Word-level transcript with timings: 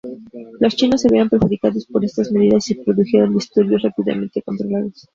Los 0.59 0.75
chinos 0.75 0.99
se 1.01 1.09
vieron 1.09 1.29
perjudicados 1.29 1.85
por 1.85 2.03
estas 2.03 2.31
medidas 2.31 2.67
y 2.71 2.73
se 2.73 2.81
produjeron 2.83 3.35
disturbios, 3.35 3.83
rápidamente 3.83 4.41
controlados. 4.41 5.07